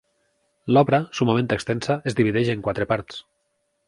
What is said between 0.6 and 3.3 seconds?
L'obra, summament extensa, es divideix en quatre parts.